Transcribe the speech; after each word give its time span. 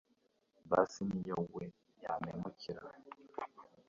basi 0.69 0.99
niyo 1.09 1.37
we 1.53 1.65
yampemukira 2.03 2.81